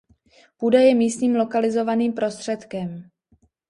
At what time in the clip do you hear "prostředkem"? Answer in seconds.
2.13-3.09